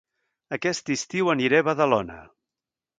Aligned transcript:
Aquest 0.57 0.89
estiu 0.95 1.31
aniré 1.37 1.63
a 1.65 1.69
Badalona 1.71 2.19